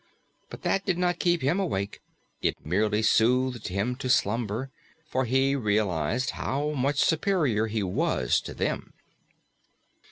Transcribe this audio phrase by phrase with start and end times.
[0.49, 2.01] But that did not keep him awake;
[2.41, 4.71] it merely soothed him to slumber,
[5.05, 8.93] for he realized how much superior he was to them.